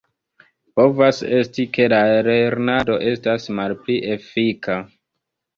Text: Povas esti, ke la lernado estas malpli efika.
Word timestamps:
Povas 0.79 1.19
esti, 1.39 1.65
ke 1.75 1.85
la 1.93 1.99
lernado 2.29 2.97
estas 3.13 3.47
malpli 3.61 3.99
efika. 4.17 4.83